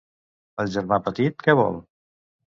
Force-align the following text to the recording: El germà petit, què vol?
El 0.63 0.71
germà 0.77 0.99
petit, 1.09 1.37
què 1.49 1.57
vol? 1.61 1.79